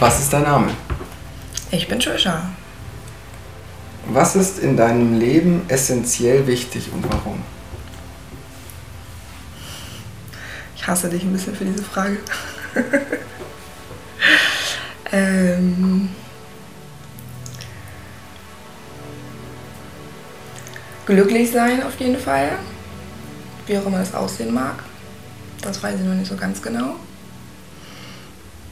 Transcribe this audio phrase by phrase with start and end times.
[0.00, 0.70] Was ist dein Name?
[1.72, 2.50] Ich bin Trisha.
[4.06, 7.42] Was ist in deinem Leben essentiell wichtig und warum?
[10.76, 12.18] Ich hasse dich ein bisschen für diese Frage.
[15.12, 16.10] ähm,
[21.06, 22.50] glücklich sein auf jeden Fall.
[23.66, 24.76] Wie auch immer das aussehen mag.
[25.60, 26.94] Das weiß ich noch nicht so ganz genau.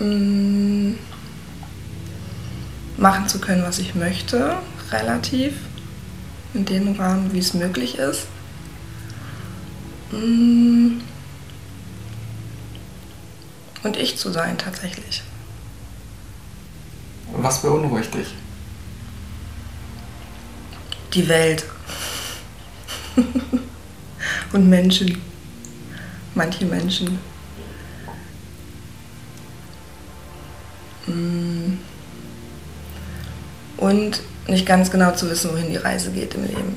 [0.00, 0.94] Mm,
[2.96, 4.56] machen zu können, was ich möchte,
[4.90, 5.54] relativ.
[6.54, 8.26] In dem Rahmen, wie es möglich ist.
[10.10, 11.00] Mm,
[13.82, 15.22] und ich zu sein tatsächlich.
[17.34, 18.34] Was beunruhigt dich?
[21.14, 21.64] Die Welt.
[24.52, 25.20] und Menschen.
[26.34, 27.18] Manche Menschen.
[31.06, 31.51] Mm.
[33.82, 36.76] Und nicht ganz genau zu wissen, wohin die Reise geht im Leben.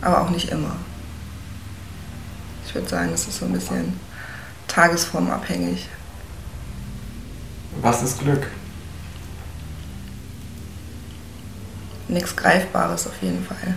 [0.00, 0.76] Aber auch nicht immer.
[2.64, 3.98] Ich würde sagen, es ist so ein bisschen
[4.68, 5.88] tagesformabhängig.
[7.80, 8.46] Was ist Glück?
[12.06, 13.74] Nichts Greifbares auf jeden Fall.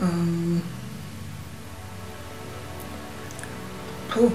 [0.00, 0.62] Ähm.
[4.08, 4.32] Puh.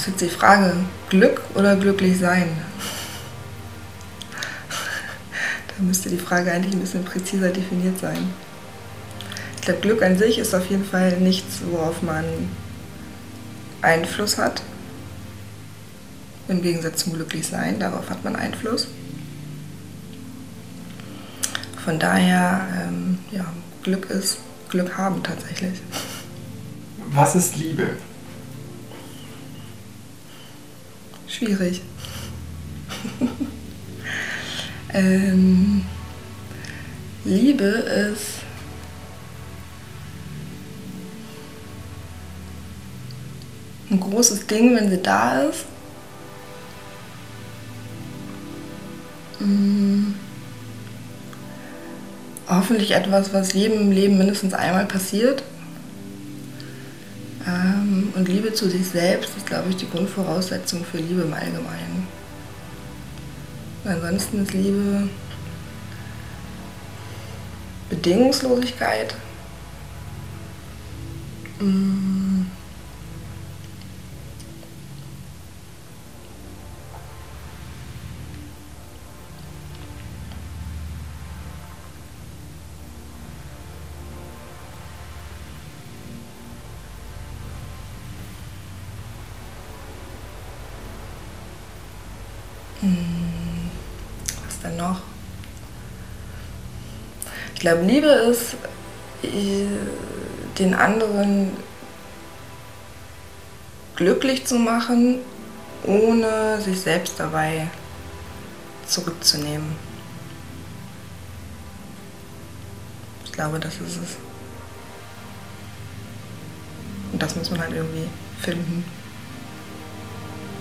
[0.00, 0.72] Ist jetzt die Frage,
[1.10, 2.48] Glück oder glücklich sein?
[5.68, 8.30] da müsste die Frage eigentlich ein bisschen präziser definiert sein.
[9.56, 12.24] Ich glaube, Glück an sich ist auf jeden Fall nichts, worauf man
[13.82, 14.62] Einfluss hat.
[16.48, 18.88] Im Gegensatz zum Glücklichsein, darauf hat man Einfluss.
[21.84, 23.44] Von daher, ähm, ja,
[23.82, 24.38] Glück ist
[24.70, 25.80] Glück haben tatsächlich.
[27.12, 27.96] Was ist Liebe?
[31.40, 31.80] Schwierig.
[34.92, 35.86] ähm,
[37.24, 38.40] Liebe ist
[43.90, 45.64] ein großes Ding, wenn sie da ist.
[49.38, 50.14] Hm.
[52.48, 55.42] Hoffentlich etwas, was jedem im Leben mindestens einmal passiert.
[57.46, 57.79] Ähm,
[58.14, 62.06] und Liebe zu sich selbst ist, glaube ich, die Grundvoraussetzung für Liebe im Allgemeinen.
[63.84, 65.08] Ansonsten ist Liebe
[67.88, 69.14] Bedingungslosigkeit.
[71.60, 72.09] Mm.
[92.82, 95.00] Was denn noch?
[97.54, 98.54] Ich glaube, Liebe ist,
[99.22, 99.66] äh,
[100.58, 101.50] den anderen
[103.96, 105.18] glücklich zu machen,
[105.84, 107.68] ohne sich selbst dabei
[108.86, 109.76] zurückzunehmen.
[113.24, 114.16] Ich glaube, das ist es.
[117.12, 118.08] Und das muss man halt irgendwie
[118.40, 118.84] finden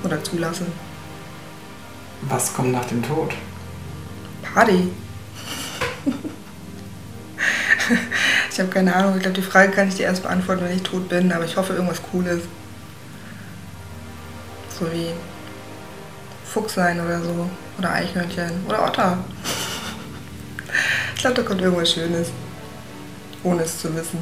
[0.04, 0.68] oder zulassen.
[2.24, 3.34] Was kommt nach dem Tod?
[4.42, 4.92] Party.
[8.52, 9.16] ich habe keine Ahnung.
[9.16, 11.32] Ich glaube, die Frage kann ich dir erst beantworten, wenn ich tot bin.
[11.32, 12.42] Aber ich hoffe, irgendwas Cooles.
[14.78, 15.12] So wie
[16.46, 17.50] Fuchs sein oder so.
[17.78, 18.66] Oder Eichhörnchen.
[18.68, 19.18] Oder Otter.
[21.16, 22.30] Ich glaube, da kommt irgendwas Schönes.
[23.44, 24.20] Ohne es zu wissen.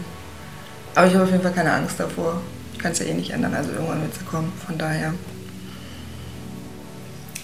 [0.93, 2.41] Aber ich habe auf jeden Fall keine Angst davor.
[2.73, 3.55] Ich kann es ja eh nicht ändern.
[3.55, 4.53] Also irgendwann wird es kommen.
[4.65, 5.13] Von daher.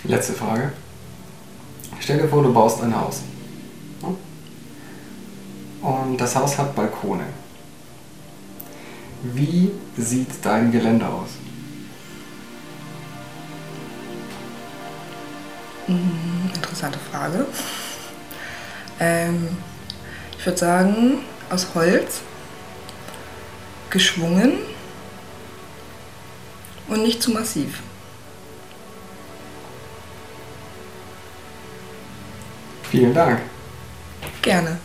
[0.05, 0.73] Letzte Frage.
[1.99, 3.21] Stell dir vor, du baust ein Haus.
[5.81, 7.25] Und das Haus hat Balkone.
[9.21, 11.29] Wie sieht dein Gelände aus?
[15.87, 17.45] Mhm, interessante Frage.
[18.99, 19.49] Ähm,
[20.37, 22.21] ich würde sagen, aus Holz,
[23.89, 24.53] geschwungen
[26.87, 27.81] und nicht zu massiv.
[32.93, 33.39] Vielen Dank.
[34.43, 34.77] Gerne.